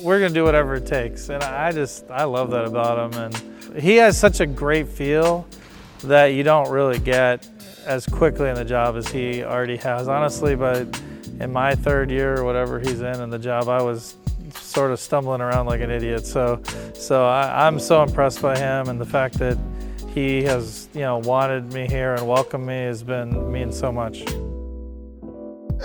we're 0.00 0.18
to 0.20 0.28
do 0.28 0.44
whatever 0.44 0.74
it 0.74 0.86
takes. 0.86 1.28
And 1.28 1.42
I 1.42 1.72
just, 1.72 2.10
I 2.10 2.24
love 2.24 2.50
that 2.50 2.64
about 2.66 3.14
him. 3.14 3.20
And 3.20 3.80
he 3.82 3.96
has 3.96 4.18
such 4.18 4.40
a 4.40 4.46
great 4.46 4.88
feel 4.88 5.46
that 6.04 6.26
you 6.26 6.42
don't 6.42 6.70
really 6.70 6.98
get 6.98 7.48
as 7.86 8.06
quickly 8.06 8.48
in 8.48 8.54
the 8.54 8.64
job 8.64 8.96
as 8.96 9.08
he 9.08 9.42
already 9.42 9.76
has. 9.78 10.08
Honestly, 10.08 10.54
but 10.54 11.00
in 11.40 11.52
my 11.52 11.74
third 11.74 12.10
year 12.10 12.38
or 12.38 12.44
whatever 12.44 12.78
he's 12.78 13.00
in 13.00 13.20
in 13.20 13.30
the 13.30 13.38
job, 13.38 13.68
I 13.68 13.82
was 13.82 14.16
sort 14.54 14.90
of 14.90 15.00
stumbling 15.00 15.40
around 15.40 15.66
like 15.66 15.80
an 15.80 15.90
idiot. 15.90 16.26
So, 16.26 16.62
so 16.94 17.26
I, 17.26 17.66
I'm 17.66 17.78
so 17.78 18.02
impressed 18.02 18.42
by 18.42 18.58
him 18.58 18.88
and 18.88 19.00
the 19.00 19.06
fact 19.06 19.38
that 19.38 19.58
he 20.14 20.42
has, 20.44 20.88
you 20.94 21.00
know, 21.00 21.18
wanted 21.18 21.72
me 21.72 21.86
here 21.86 22.14
and 22.14 22.26
welcomed 22.26 22.66
me 22.66 22.74
has 22.84 23.02
been 23.02 23.52
means 23.52 23.78
so 23.78 23.92
much. 23.92 24.24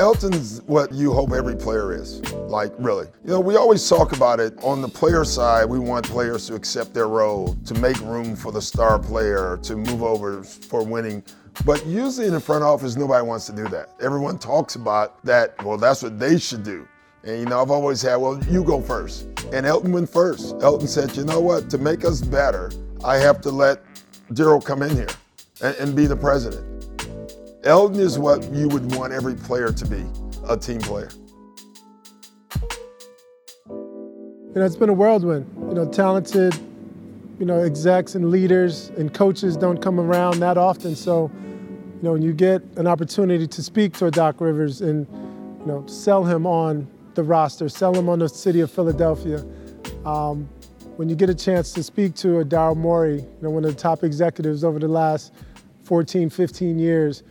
Elton's 0.02 0.64
what 0.64 0.92
you 0.92 1.14
hope 1.14 1.32
every 1.32 1.56
player 1.56 1.94
is, 1.94 2.28
like 2.34 2.74
really. 2.80 3.06
You 3.24 3.34
know, 3.34 3.40
we 3.40 3.56
always 3.56 3.88
talk 3.88 4.14
about 4.14 4.40
it 4.40 4.58
on 4.64 4.82
the 4.82 4.88
player 4.88 5.24
side. 5.24 5.66
We 5.66 5.78
want 5.78 6.08
players 6.08 6.48
to 6.48 6.56
accept 6.56 6.96
their 6.96 7.08
role, 7.08 7.56
to 7.68 7.76
make 7.76 8.00
room 8.02 8.36
for 8.36 8.52
the 8.52 8.64
star 8.64 8.98
player, 8.98 9.60
to 9.62 9.76
move 9.76 10.02
over 10.02 10.44
for 10.44 10.84
winning. 10.84 11.24
But 11.66 11.86
usually 11.86 12.26
in 12.26 12.34
the 12.34 12.40
front 12.40 12.64
office, 12.64 12.96
nobody 12.96 13.24
wants 13.24 13.46
to 13.46 13.52
do 13.52 13.68
that. 13.68 13.90
Everyone 14.02 14.40
talks 14.40 14.74
about 14.74 15.24
that, 15.24 15.54
well, 15.64 15.78
that's 15.78 16.02
what 16.02 16.18
they 16.18 16.40
should 16.40 16.64
do. 16.64 16.88
And 17.24 17.38
you 17.40 17.46
know, 17.46 17.62
I've 17.62 17.70
always 17.70 18.02
had, 18.02 18.16
well, 18.16 18.44
you 18.46 18.64
go 18.64 18.82
first. 18.82 19.28
And 19.54 19.68
Elton 19.68 19.92
went 19.92 20.10
first. 20.10 20.56
Elton 20.64 20.88
said, 20.88 21.16
you 21.16 21.26
know 21.26 21.40
what, 21.40 21.70
to 21.70 21.78
make 21.78 22.06
us 22.06 22.22
better, 22.22 22.72
I 23.06 23.18
have 23.18 23.40
to 23.42 23.52
let 23.52 23.84
Daryl 24.34 24.66
come 24.66 24.82
in 24.82 24.96
here 24.96 25.10
and, 25.62 25.76
and 25.76 25.96
be 25.96 26.08
the 26.08 26.16
president. 26.16 26.66
Elton 27.64 28.00
is 28.00 28.18
what 28.18 28.52
you 28.52 28.68
would 28.70 28.96
want 28.96 29.14
every 29.14 29.36
player 29.36 29.72
to 29.72 29.86
be, 29.86 30.04
a 30.50 30.58
team 30.58 30.80
player. 30.82 31.10
You 33.70 34.56
know, 34.56 34.66
it's 34.66 34.76
been 34.76 34.90
a 34.90 34.94
whirlwind. 34.94 35.46
You 35.70 35.76
know, 35.76 35.88
talented, 35.88 36.56
you 37.40 37.46
know, 37.46 37.60
execs 37.60 38.16
and 38.16 38.32
leaders 38.32 38.90
and 38.98 39.14
coaches 39.14 39.56
don't 39.56 39.80
come 39.80 40.00
around 40.00 40.40
that 40.40 40.58
often. 40.58 40.96
So, 40.96 41.30
you 41.36 42.00
know, 42.02 42.14
when 42.14 42.24
you 42.24 42.34
get 42.34 42.64
an 42.78 42.88
opportunity 42.88 43.46
to 43.46 43.64
speak 43.64 43.94
to 43.98 44.08
a 44.08 44.12
Doc 44.12 44.42
Rivers 44.42 44.82
and, 44.82 45.08
you 45.60 45.66
know, 45.68 45.86
sell 45.86 46.24
him 46.24 46.48
on 46.48 46.88
the 47.14 47.24
roster, 47.24 47.70
sell 47.70 47.94
him 47.94 48.10
on 48.10 48.20
the 48.20 48.28
city 48.28 48.62
of 48.62 48.72
Philadelphia, 48.72 49.46
um, 50.04 50.50
when 50.96 51.10
you 51.10 51.16
get 51.16 51.30
a 51.30 51.36
chance 51.36 51.72
to 51.74 51.84
speak 51.84 52.16
to 52.16 52.40
a 52.40 52.46
Daryl 52.46 52.76
Morey, 52.76 53.22
you 53.22 53.38
know, 53.42 53.52
one 53.52 53.64
of 53.66 53.76
the 53.76 53.80
top 53.80 54.04
executives 54.04 54.64
over 54.64 54.80
the 54.80 54.88
last 54.88 55.32
14, 55.84 56.30
15 56.30 56.80
years, 56.80 57.24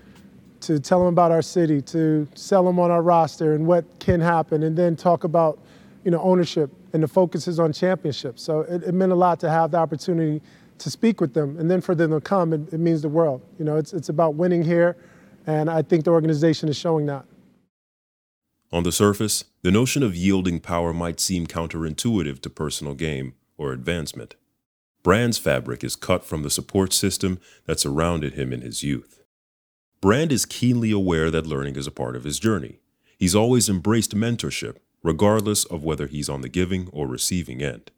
to 0.60 0.78
tell 0.78 0.98
them 0.98 1.08
about 1.08 1.30
our 1.30 1.42
city, 1.42 1.80
to 1.82 2.26
sell 2.34 2.64
them 2.64 2.78
on 2.78 2.90
our 2.90 3.02
roster 3.02 3.54
and 3.54 3.66
what 3.66 3.84
can 3.98 4.20
happen, 4.20 4.62
and 4.62 4.76
then 4.76 4.96
talk 4.96 5.24
about, 5.24 5.58
you 6.04 6.10
know, 6.10 6.20
ownership 6.20 6.70
and 6.92 7.02
the 7.02 7.08
focus 7.08 7.46
is 7.46 7.58
on 7.58 7.72
championships. 7.72 8.42
So 8.42 8.60
it, 8.62 8.82
it 8.82 8.94
meant 8.94 9.12
a 9.12 9.16
lot 9.16 9.40
to 9.40 9.50
have 9.50 9.70
the 9.70 9.78
opportunity 9.78 10.42
to 10.78 10.90
speak 10.90 11.20
with 11.20 11.34
them, 11.34 11.58
and 11.58 11.70
then 11.70 11.80
for 11.80 11.94
them 11.94 12.10
to 12.10 12.20
come, 12.20 12.52
it, 12.52 12.72
it 12.72 12.80
means 12.80 13.02
the 13.02 13.08
world. 13.08 13.42
You 13.58 13.64
know, 13.64 13.76
it's 13.76 13.92
it's 13.92 14.08
about 14.08 14.34
winning 14.34 14.64
here, 14.64 14.96
and 15.46 15.70
I 15.70 15.82
think 15.82 16.04
the 16.04 16.10
organization 16.10 16.68
is 16.68 16.76
showing 16.76 17.06
that. 17.06 17.24
On 18.72 18.82
the 18.82 18.92
surface, 18.92 19.44
the 19.62 19.70
notion 19.70 20.02
of 20.02 20.14
yielding 20.14 20.60
power 20.60 20.92
might 20.92 21.20
seem 21.20 21.46
counterintuitive 21.46 22.40
to 22.40 22.50
personal 22.50 22.94
gain 22.94 23.34
or 23.58 23.72
advancement. 23.72 24.36
Brand's 25.02 25.38
fabric 25.38 25.82
is 25.82 25.96
cut 25.96 26.24
from 26.24 26.42
the 26.42 26.50
support 26.50 26.92
system 26.92 27.40
that 27.66 27.80
surrounded 27.80 28.34
him 28.34 28.52
in 28.52 28.60
his 28.60 28.82
youth. 28.82 29.19
Brand 30.02 30.32
is 30.32 30.46
keenly 30.46 30.90
aware 30.92 31.30
that 31.30 31.46
learning 31.46 31.76
is 31.76 31.86
a 31.86 31.90
part 31.90 32.16
of 32.16 32.24
his 32.24 32.38
journey. 32.38 32.80
He's 33.18 33.34
always 33.34 33.68
embraced 33.68 34.16
mentorship, 34.16 34.76
regardless 35.02 35.66
of 35.66 35.84
whether 35.84 36.06
he's 36.06 36.30
on 36.30 36.40
the 36.40 36.48
giving 36.48 36.88
or 36.90 37.06
receiving 37.06 37.62
end. 37.62 37.90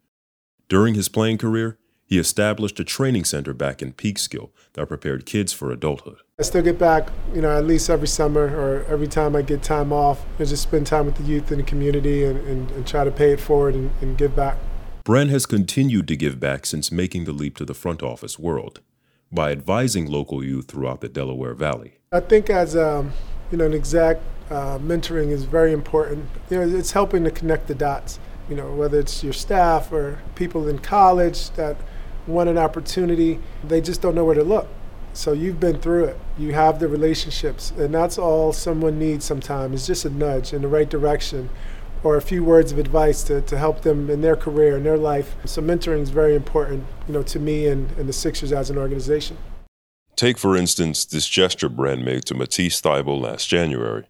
During 0.67 0.95
his 0.95 1.07
playing 1.07 1.37
career, 1.37 1.77
he 2.05 2.19
established 2.19 2.77
a 2.81 2.83
training 2.83 3.23
center 3.23 3.53
back 3.53 3.81
in 3.81 3.93
Peekskill 3.93 4.49
that 4.73 4.89
prepared 4.89 5.25
kids 5.25 5.53
for 5.53 5.71
adulthood. 5.71 6.17
I 6.37 6.43
still 6.43 6.61
get 6.61 6.77
back, 6.77 7.07
you 7.33 7.39
know, 7.39 7.57
at 7.57 7.65
least 7.65 7.89
every 7.89 8.09
summer 8.09 8.47
or 8.53 8.83
every 8.89 9.07
time 9.07 9.33
I 9.33 9.41
get 9.41 9.63
time 9.63 9.93
off 9.93 10.25
and 10.39 10.45
just 10.45 10.63
spend 10.63 10.85
time 10.85 11.05
with 11.05 11.15
the 11.15 11.23
youth 11.23 11.53
in 11.53 11.59
the 11.59 11.63
community 11.63 12.25
and, 12.25 12.37
and, 12.45 12.69
and 12.71 12.85
try 12.85 13.05
to 13.05 13.11
pay 13.11 13.31
it 13.31 13.39
forward 13.39 13.75
and, 13.75 13.91
and 14.01 14.17
give 14.17 14.35
back. 14.35 14.57
Brand 15.05 15.29
has 15.29 15.45
continued 15.45 16.09
to 16.09 16.17
give 16.17 16.37
back 16.37 16.65
since 16.65 16.91
making 16.91 17.23
the 17.23 17.31
leap 17.31 17.55
to 17.57 17.65
the 17.65 17.73
front 17.73 18.03
office 18.03 18.37
world 18.37 18.81
by 19.33 19.51
advising 19.51 20.05
local 20.05 20.43
youth 20.43 20.67
throughout 20.67 21.01
the 21.01 21.09
Delaware 21.09 21.53
Valley. 21.53 21.93
I 22.11 22.19
think 22.19 22.49
as 22.49 22.75
um, 22.75 23.11
you 23.51 23.57
know, 23.57 23.65
an 23.65 23.73
exec, 23.73 24.19
uh, 24.49 24.77
mentoring 24.77 25.29
is 25.29 25.45
very 25.45 25.73
important. 25.73 26.29
You 26.49 26.57
know, 26.57 26.77
it's 26.77 26.91
helping 26.91 27.23
to 27.23 27.31
connect 27.31 27.67
the 27.67 27.75
dots. 27.75 28.19
You 28.49 28.55
know, 28.55 28.73
whether 28.73 28.99
it's 28.99 29.23
your 29.23 29.33
staff 29.33 29.91
or 29.91 30.19
people 30.35 30.67
in 30.67 30.79
college 30.79 31.49
that 31.51 31.77
want 32.27 32.49
an 32.49 32.57
opportunity, 32.57 33.39
they 33.63 33.81
just 33.81 34.01
don't 34.01 34.15
know 34.15 34.25
where 34.25 34.35
to 34.35 34.43
look. 34.43 34.67
So 35.13 35.33
you've 35.33 35.59
been 35.59 35.79
through 35.79 36.05
it. 36.05 36.19
You 36.37 36.53
have 36.53 36.79
the 36.79 36.87
relationships, 36.87 37.71
and 37.71 37.93
that's 37.93 38.17
all 38.17 38.51
someone 38.51 38.97
needs 38.99 39.25
sometimes. 39.25 39.75
It's 39.75 39.87
just 39.87 40.05
a 40.05 40.09
nudge 40.09 40.53
in 40.53 40.61
the 40.61 40.67
right 40.67 40.89
direction 40.89 41.49
or 42.03 42.17
a 42.17 42.21
few 42.21 42.43
words 42.43 42.71
of 42.71 42.77
advice 42.77 43.23
to, 43.23 43.41
to 43.41 43.57
help 43.57 43.81
them 43.81 44.09
in 44.09 44.21
their 44.21 44.35
career 44.35 44.75
and 44.75 44.85
their 44.85 44.97
life. 44.97 45.35
So 45.45 45.61
mentoring 45.61 46.01
is 46.01 46.09
very 46.09 46.35
important, 46.35 46.85
you 47.07 47.13
know, 47.13 47.23
to 47.23 47.39
me 47.39 47.67
and, 47.67 47.89
and 47.97 48.07
the 48.07 48.13
Sixers 48.13 48.51
as 48.51 48.69
an 48.69 48.77
organization. 48.77 49.37
Take, 50.15 50.37
for 50.37 50.55
instance, 50.55 51.05
this 51.05 51.27
gesture 51.27 51.69
Brand 51.69 52.05
made 52.05 52.25
to 52.25 52.35
Matisse 52.35 52.79
Thybulle 52.81 53.21
last 53.21 53.47
January. 53.47 54.05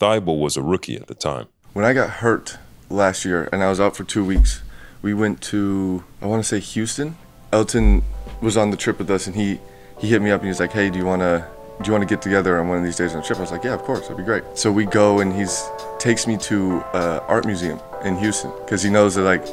Thybulle 0.00 0.38
was 0.38 0.56
a 0.56 0.62
rookie 0.62 0.96
at 0.96 1.08
the 1.08 1.14
time. 1.14 1.46
When 1.72 1.84
I 1.84 1.92
got 1.92 2.10
hurt 2.10 2.58
last 2.88 3.24
year 3.24 3.48
and 3.52 3.62
I 3.62 3.68
was 3.68 3.80
out 3.80 3.96
for 3.96 4.04
two 4.04 4.24
weeks, 4.24 4.62
we 5.02 5.12
went 5.12 5.40
to, 5.42 6.04
I 6.20 6.26
want 6.26 6.42
to 6.42 6.48
say 6.48 6.60
Houston. 6.60 7.16
Elton 7.52 8.02
was 8.40 8.56
on 8.56 8.70
the 8.70 8.76
trip 8.76 8.98
with 8.98 9.10
us 9.10 9.26
and 9.26 9.36
he, 9.36 9.60
he 9.98 10.08
hit 10.08 10.22
me 10.22 10.30
up 10.30 10.40
and 10.40 10.46
he 10.46 10.48
was 10.48 10.60
like, 10.60 10.72
hey, 10.72 10.90
do 10.90 10.98
you 10.98 11.04
want 11.04 11.20
to 11.20 11.46
do 11.82 11.88
you 11.88 11.92
want 11.92 12.08
to 12.08 12.14
get 12.14 12.22
together 12.22 12.58
on 12.58 12.68
one 12.68 12.78
of 12.78 12.84
these 12.84 12.96
days 12.96 13.14
on 13.14 13.20
a 13.20 13.24
trip? 13.24 13.38
I 13.38 13.42
was 13.42 13.50
like, 13.50 13.64
yeah, 13.64 13.74
of 13.74 13.82
course, 13.82 14.02
that'd 14.02 14.16
be 14.16 14.22
great. 14.22 14.44
So 14.54 14.70
we 14.70 14.86
go 14.86 15.20
and 15.20 15.32
he's 15.32 15.68
takes 15.98 16.26
me 16.26 16.36
to 16.36 16.82
an 16.94 17.20
art 17.28 17.46
museum 17.46 17.80
in 18.04 18.16
Houston 18.18 18.52
because 18.60 18.82
he 18.82 18.90
knows 18.90 19.14
that 19.14 19.22
like 19.22 19.44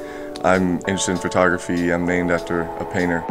I'm 0.44 0.76
interested 0.80 1.12
in 1.12 1.18
photography. 1.18 1.92
I'm 1.92 2.06
named 2.06 2.32
after 2.32 2.62
a 2.62 2.86
painter. 2.86 3.24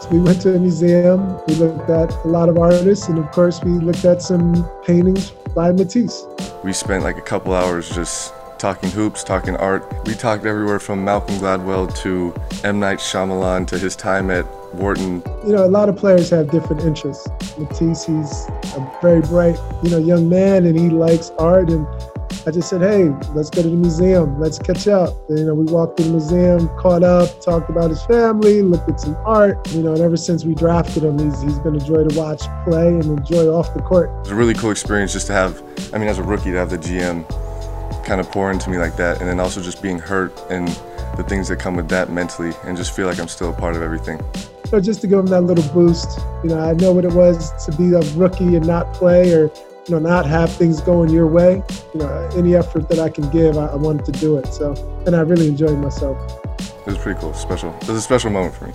So 0.00 0.08
we 0.10 0.20
went 0.20 0.42
to 0.42 0.54
a 0.54 0.58
museum. 0.58 1.40
We 1.46 1.54
looked 1.54 1.88
at 1.88 2.12
a 2.12 2.28
lot 2.28 2.48
of 2.48 2.58
artists, 2.58 3.08
and 3.08 3.18
of 3.18 3.30
course, 3.30 3.62
we 3.62 3.70
looked 3.70 4.04
at 4.04 4.20
some 4.20 4.68
paintings 4.84 5.30
by 5.54 5.72
Matisse. 5.72 6.26
We 6.62 6.72
spent 6.72 7.02
like 7.02 7.16
a 7.16 7.22
couple 7.22 7.54
hours 7.54 7.88
just 7.88 8.34
talking 8.58 8.90
hoops, 8.90 9.24
talking 9.24 9.56
art. 9.56 9.84
We 10.06 10.14
talked 10.14 10.44
everywhere 10.44 10.78
from 10.78 11.04
Malcolm 11.04 11.36
Gladwell 11.36 11.96
to 12.02 12.34
M. 12.64 12.80
Night 12.80 12.98
Shyamalan 12.98 13.66
to 13.68 13.78
his 13.78 13.96
time 13.96 14.30
at 14.30 14.44
Wharton. 14.76 15.22
You 15.46 15.52
know, 15.52 15.64
a 15.64 15.68
lot 15.68 15.88
of 15.88 15.96
players 15.96 16.30
have 16.30 16.50
different 16.50 16.82
interests. 16.82 17.28
Matisse, 17.58 18.04
he's 18.04 18.46
a 18.74 18.98
very 19.00 19.20
bright, 19.22 19.58
you 19.82 19.90
know, 19.90 19.98
young 19.98 20.28
man, 20.28 20.66
and 20.66 20.78
he 20.78 20.90
likes 20.90 21.30
art. 21.38 21.70
And 21.70 21.86
I 22.46 22.50
just 22.50 22.68
said, 22.68 22.82
hey, 22.82 23.04
let's 23.34 23.48
go 23.48 23.62
to 23.62 23.68
the 23.68 23.76
museum. 23.76 24.38
Let's 24.38 24.58
catch 24.58 24.86
up. 24.86 25.14
And, 25.30 25.38
you 25.38 25.46
know, 25.46 25.54
we 25.54 25.64
walked 25.64 25.96
to 25.98 26.02
the 26.02 26.10
museum, 26.10 26.68
caught 26.78 27.02
up, 27.02 27.40
talked 27.40 27.70
about 27.70 27.90
his 27.90 28.02
family, 28.04 28.62
looked 28.62 28.88
at 28.88 29.00
some 29.00 29.16
art. 29.24 29.56
You 29.72 29.82
know, 29.82 29.92
and 29.92 30.02
ever 30.02 30.16
since 30.16 30.44
we 30.44 30.54
drafted 30.54 31.04
him, 31.04 31.18
he's, 31.18 31.40
he's 31.40 31.58
been 31.58 31.74
a 31.74 31.80
joy 31.80 32.04
to 32.06 32.18
watch 32.18 32.42
play 32.64 32.88
and 32.88 33.04
enjoy 33.04 33.48
off 33.48 33.72
the 33.72 33.80
court. 33.80 34.10
It's 34.20 34.30
a 34.30 34.34
really 34.34 34.54
cool 34.54 34.70
experience 34.70 35.12
just 35.12 35.26
to 35.28 35.32
have, 35.32 35.62
I 35.94 35.98
mean, 35.98 36.08
as 36.08 36.18
a 36.18 36.22
rookie, 36.22 36.50
to 36.50 36.56
have 36.58 36.70
the 36.70 36.78
GM 36.78 37.24
kind 38.04 38.20
of 38.20 38.30
pour 38.30 38.50
into 38.50 38.68
me 38.68 38.76
like 38.76 38.96
that. 38.96 39.20
And 39.20 39.28
then 39.28 39.40
also 39.40 39.62
just 39.62 39.80
being 39.82 39.98
hurt 39.98 40.38
and 40.50 40.68
the 41.16 41.24
things 41.26 41.48
that 41.48 41.56
come 41.56 41.76
with 41.76 41.88
that 41.88 42.10
mentally 42.10 42.52
and 42.64 42.76
just 42.76 42.94
feel 42.94 43.06
like 43.06 43.20
I'm 43.20 43.28
still 43.28 43.50
a 43.50 43.52
part 43.52 43.76
of 43.76 43.82
everything 43.82 44.20
know, 44.72 44.80
just 44.80 45.00
to 45.02 45.06
give 45.06 45.18
him 45.18 45.26
that 45.26 45.42
little 45.42 45.64
boost. 45.72 46.18
You 46.42 46.50
know, 46.50 46.58
I 46.58 46.74
know 46.74 46.92
what 46.92 47.04
it 47.04 47.12
was 47.12 47.52
to 47.66 47.72
be 47.76 47.92
a 47.94 48.00
rookie 48.16 48.56
and 48.56 48.66
not 48.66 48.92
play 48.94 49.32
or, 49.32 49.50
you 49.86 49.90
know, 49.90 49.98
not 49.98 50.26
have 50.26 50.54
things 50.54 50.80
going 50.80 51.10
your 51.10 51.26
way. 51.26 51.62
You 51.94 52.00
know, 52.00 52.30
any 52.36 52.54
effort 52.54 52.88
that 52.88 52.98
I 52.98 53.08
can 53.08 53.28
give, 53.30 53.56
I, 53.56 53.66
I 53.66 53.76
wanted 53.76 54.04
to 54.06 54.12
do 54.12 54.36
it. 54.36 54.46
So, 54.52 54.72
and 55.06 55.14
I 55.14 55.20
really 55.20 55.48
enjoyed 55.48 55.78
myself. 55.78 56.16
It 56.60 56.86
was 56.86 56.98
pretty 56.98 57.20
cool, 57.20 57.34
special. 57.34 57.74
It 57.76 57.88
was 57.88 57.96
a 57.96 58.02
special 58.02 58.30
moment 58.30 58.54
for 58.54 58.66
me. 58.66 58.74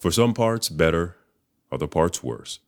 For 0.00 0.10
some 0.10 0.34
parts, 0.34 0.68
better, 0.68 1.16
other 1.72 1.86
parts, 1.86 2.22
worse. 2.22 2.60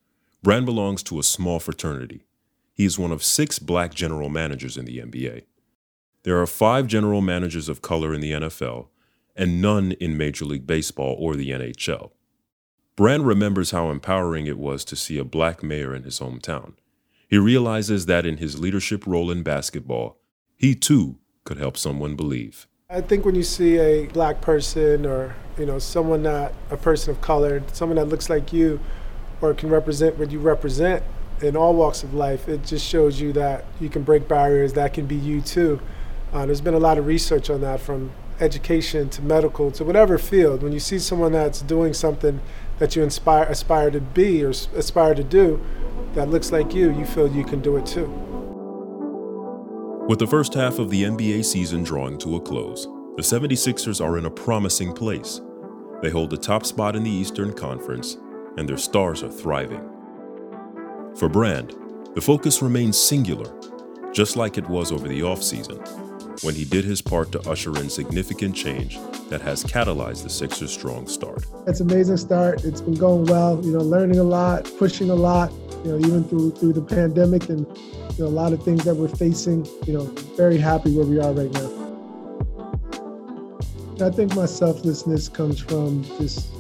Brand 0.43 0.67
belongs 0.67 1.03
to 1.05 1.19
a 1.19 1.23
small 1.23 1.61
fraternity. 1.61 2.25
He 2.73 2.85
is 2.85 2.99
one 2.99 3.13
of 3.13 3.23
six 3.23 3.59
black 3.59 3.93
general 3.93 4.29
managers 4.31 4.77
in 4.77 4.87
the 4.87 4.99
NBA. 4.99 5.43
There 6.23 6.41
are 6.41 6.47
five 6.47 6.87
general 6.87 7.21
managers 7.21 7.69
of 7.69 7.83
color 7.83 8.13
in 8.15 8.21
the 8.21 8.33
NFL, 8.33 8.89
and 9.37 9.63
none 9.63 9.93
in 9.93 10.17
Major 10.17 10.45
League 10.45 10.67
Baseball 10.67 11.17
or 11.19 11.35
the 11.35 11.51
NHL. 11.51 12.11
Brand 12.97 13.27
remembers 13.27 13.71
how 13.71 13.91
empowering 13.91 14.47
it 14.47 14.59
was 14.59 14.85
to 14.85 14.97
see 14.97 15.17
a 15.17 15.25
black 15.25 15.63
mayor 15.63 15.95
in 15.95 16.03
his 16.03 16.21
hometown. 16.21 16.75
He 17.29 17.39
realizes 17.39 18.07
that 18.07 18.27
in 18.27 18.39
his 18.39 18.59
leadership 18.59 19.07
role 19.07 19.31
in 19.31 19.43
basketball, 19.43 20.19
he 20.57 20.75
too 20.75 21.19
could 21.45 21.59
help 21.59 21.77
someone 21.77 22.17
believe. 22.17 22.67
I 22.91 23.01
think 23.01 23.25
when 23.25 23.37
you 23.37 23.45
see 23.45 23.79
a 23.79 24.07
black 24.07 24.41
person 24.41 25.07
or 25.07 25.35
you 25.57 25.65
know 25.65 25.79
someone 25.79 26.25
not 26.25 26.53
a 26.71 26.77
person 26.77 27.13
of 27.13 27.21
color, 27.21 27.63
someone 27.73 27.97
that 27.97 28.07
looks 28.07 28.29
like 28.29 28.53
you 28.53 28.81
or 29.41 29.55
can 29.55 29.71
represent 29.71 30.19
what 30.19 30.31
you 30.31 30.41
represent 30.41 31.03
in 31.41 31.57
all 31.57 31.75
walks 31.75 32.03
of 32.03 32.13
life, 32.15 32.49
it 32.49 32.65
just 32.65 32.87
shows 32.87 33.21
you 33.21 33.33
that 33.33 33.65
you 33.81 33.89
can 33.89 34.03
break 34.03 34.29
barriers. 34.29 34.73
That 34.73 34.93
can 34.93 35.07
be 35.07 35.15
you 35.15 35.41
too. 35.41 35.81
Uh, 36.33 36.47
there's 36.47 36.61
been 36.61 36.75
a 36.75 36.81
lot 36.81 36.99
of 36.99 37.07
research 37.07 37.49
on 37.49 37.61
that 37.63 37.81
from 37.81 38.11
education 38.41 39.09
to 39.11 39.23
medical 39.23 39.71
to 39.73 39.85
whatever 39.85 40.19
field. 40.19 40.63
When 40.63 40.73
you 40.73 40.81
see 40.81 40.99
someone 40.99 41.33
that's 41.33 41.61
doing 41.63 41.95
something 41.95 42.41
that 42.79 42.97
you 42.97 43.03
inspire, 43.03 43.45
aspire 43.45 43.91
to 43.91 44.01
be 44.01 44.45
or 44.45 44.51
aspire 44.51 45.15
to 45.15 45.25
do 45.25 45.61
that 46.15 46.29
looks 46.29 46.51
like 46.51 46.75
you, 46.75 46.91
you 46.93 47.05
feel 47.05 47.31
you 47.31 47.45
can 47.45 47.61
do 47.61 47.77
it 47.77 47.87
too. 47.87 48.07
With 50.09 50.19
the 50.19 50.27
first 50.27 50.55
half 50.55 50.79
of 50.79 50.91
the 50.91 51.05
NBA 51.05 51.45
season 51.45 51.85
drawing 51.85 52.19
to 52.19 52.37
a 52.37 52.41
close, 52.41 52.87
the 53.17 53.23
76ers 53.23 54.05
are 54.05 54.19
in 54.19 54.27
a 54.27 54.31
promising 54.31 54.93
place. 54.93 55.41
They 56.03 56.11
hold 56.11 56.31
the 56.31 56.37
top 56.37 56.65
spot 56.67 56.97
in 56.97 57.05
the 57.05 57.11
Eastern 57.11 57.53
Conference, 57.53 58.17
and 58.57 58.69
their 58.69 58.79
stars 58.79 59.23
are 59.23 59.31
thriving. 59.31 59.89
For 61.17 61.29
Brand, 61.29 61.77
the 62.15 62.21
focus 62.21 62.63
remains 62.63 62.99
singular, 62.99 63.53
just 64.13 64.37
like 64.37 64.59
it 64.59 64.69
was 64.69 64.91
over 64.91 65.07
the 65.07 65.21
offseason, 65.21 65.79
when 66.43 66.55
he 66.55 66.65
did 66.65 66.85
his 66.85 67.03
part 67.03 67.33
to 67.33 67.41
usher 67.49 67.77
in 67.77 67.91
significant 67.91 68.55
change 68.55 68.99
that 69.29 69.41
has 69.41 69.65
catalyzed 69.65 70.23
the 70.23 70.31
Sixers' 70.31 70.73
strong 70.73 71.07
start. 71.07 71.45
It's 71.67 71.81
an 71.81 71.91
amazing 71.91 72.17
start. 72.17 72.65
It's 72.65 72.81
been 72.81 72.95
going 72.95 73.27
well, 73.27 73.65
you 73.65 73.73
know, 73.73 73.81
learning 73.81 74.19
a 74.19 74.25
lot, 74.25 74.71
pushing 74.79 75.11
a 75.11 75.15
lot, 75.15 75.53
you 75.85 75.93
know, 75.93 75.99
even 75.99 76.25
through 76.25 76.53
through 76.53 76.73
the 76.73 76.83
pandemic 76.83 77.49
and 77.49 77.67
you 78.17 78.25
know, 78.25 78.27
a 78.27 78.37
lot 78.43 78.53
of 78.53 78.63
things 78.63 78.85
that 78.85 78.95
we're 78.95 79.09
facing, 79.09 79.67
you 79.87 79.93
know, 79.93 80.05
very 80.37 80.59
happy 80.59 80.95
where 80.95 81.07
we 81.07 81.21
are 81.21 81.33
right 81.33 81.53
now. 81.53 81.77
I 84.05 84.11
think 84.11 84.35
my 84.35 84.47
selflessness 84.47 85.29
comes 85.29 85.61
from 85.61 86.05
just 86.19 86.53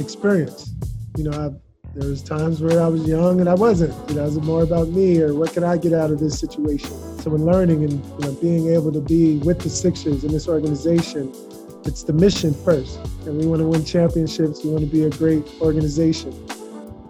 experience. 0.00 0.70
You 1.16 1.24
know, 1.24 1.46
I've 1.46 1.56
there 1.94 2.08
was 2.08 2.22
times 2.22 2.60
where 2.60 2.80
I 2.80 2.86
was 2.86 3.06
young 3.08 3.40
and 3.40 3.48
I 3.48 3.54
wasn't. 3.54 3.92
You 4.08 4.16
know, 4.16 4.22
it 4.22 4.26
was 4.26 4.40
more 4.40 4.62
about 4.62 4.88
me 4.88 5.20
or 5.20 5.34
what 5.34 5.52
can 5.52 5.64
I 5.64 5.76
get 5.76 5.92
out 5.92 6.10
of 6.10 6.20
this 6.20 6.38
situation. 6.38 6.92
So 7.20 7.34
in 7.34 7.44
learning 7.44 7.84
and 7.84 7.92
you 7.92 8.20
know 8.20 8.32
being 8.40 8.72
able 8.72 8.92
to 8.92 9.00
be 9.00 9.38
with 9.38 9.60
the 9.60 9.70
Sixers 9.70 10.24
in 10.24 10.32
this 10.32 10.48
organization, 10.48 11.32
it's 11.84 12.02
the 12.02 12.12
mission 12.12 12.54
first. 12.54 12.98
And 13.26 13.38
we 13.38 13.46
want 13.46 13.60
to 13.60 13.66
win 13.66 13.84
championships. 13.84 14.64
We 14.64 14.70
want 14.70 14.84
to 14.84 14.90
be 14.90 15.04
a 15.04 15.10
great 15.10 15.44
organization. 15.60 16.32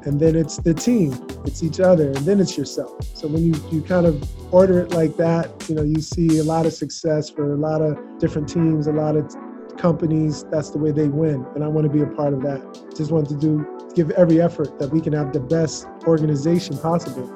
And 0.04 0.20
then 0.20 0.36
it's 0.36 0.56
the 0.56 0.72
team, 0.72 1.12
it's 1.44 1.62
each 1.62 1.80
other, 1.80 2.06
and 2.06 2.18
then 2.18 2.40
it's 2.40 2.56
yourself. 2.56 3.04
So 3.14 3.28
when 3.28 3.44
you, 3.44 3.54
you 3.70 3.82
kind 3.82 4.06
of 4.06 4.24
order 4.54 4.80
it 4.80 4.92
like 4.92 5.16
that, 5.16 5.68
you 5.68 5.74
know, 5.74 5.82
you 5.82 6.00
see 6.00 6.38
a 6.38 6.44
lot 6.44 6.64
of 6.64 6.72
success 6.72 7.28
for 7.28 7.52
a 7.52 7.56
lot 7.56 7.82
of 7.82 7.98
different 8.18 8.48
teams, 8.48 8.86
a 8.86 8.92
lot 8.92 9.16
of 9.16 9.34
companies. 9.76 10.44
That's 10.50 10.70
the 10.70 10.78
way 10.78 10.92
they 10.92 11.08
win. 11.08 11.44
And 11.54 11.64
I 11.64 11.68
want 11.68 11.86
to 11.86 11.92
be 11.92 12.00
a 12.00 12.06
part 12.06 12.32
of 12.32 12.42
that. 12.42 12.62
Just 12.96 13.10
want 13.10 13.28
to 13.28 13.36
do 13.36 13.66
give 13.94 14.10
every 14.12 14.40
effort 14.40 14.78
that 14.78 14.90
we 14.90 15.00
can 15.00 15.12
have 15.12 15.32
the 15.32 15.40
best 15.40 15.86
organization 16.06 16.78
possible. 16.78 17.26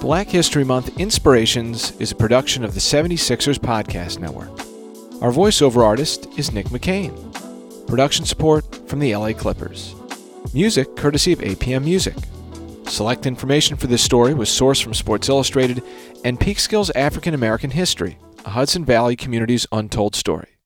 Black 0.00 0.28
History 0.28 0.64
Month 0.64 0.98
Inspirations 0.98 1.92
is 2.00 2.10
a 2.10 2.16
production 2.16 2.64
of 2.64 2.72
the 2.72 2.80
76ers 2.80 3.58
Podcast 3.58 4.18
Network. 4.18 4.48
Our 5.22 5.30
voiceover 5.30 5.84
artist 5.84 6.26
is 6.38 6.52
Nick 6.52 6.68
McCain. 6.68 7.12
Production 7.86 8.24
support 8.24 8.88
from 8.88 8.98
the 8.98 9.14
LA 9.14 9.34
Clippers. 9.34 9.94
Music 10.54 10.96
courtesy 10.96 11.34
of 11.34 11.40
APM 11.40 11.84
Music. 11.84 12.16
Select 12.86 13.26
information 13.26 13.76
for 13.76 13.88
this 13.88 14.02
story 14.02 14.32
was 14.32 14.48
sourced 14.48 14.82
from 14.82 14.94
Sports 14.94 15.28
Illustrated 15.28 15.82
and 16.24 16.40
Peekskill's 16.40 16.90
African 16.92 17.34
American 17.34 17.70
History, 17.70 18.16
a 18.46 18.50
Hudson 18.50 18.86
Valley 18.86 19.16
community's 19.16 19.66
untold 19.70 20.16
story. 20.16 20.59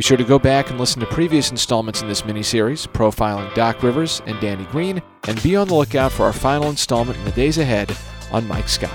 Be 0.00 0.04
sure 0.04 0.16
to 0.16 0.24
go 0.24 0.38
back 0.38 0.70
and 0.70 0.80
listen 0.80 0.98
to 1.00 1.06
previous 1.06 1.50
installments 1.50 2.00
in 2.00 2.08
this 2.08 2.22
miniseries, 2.22 2.88
profiling 2.88 3.54
Doc 3.54 3.82
Rivers 3.82 4.22
and 4.24 4.40
Danny 4.40 4.64
Green, 4.72 5.02
and 5.28 5.42
be 5.42 5.56
on 5.56 5.68
the 5.68 5.74
lookout 5.74 6.10
for 6.10 6.22
our 6.22 6.32
final 6.32 6.70
installment 6.70 7.18
in 7.18 7.26
the 7.26 7.32
days 7.32 7.58
ahead 7.58 7.94
on 8.32 8.48
Mike 8.48 8.70
Scott. 8.70 8.90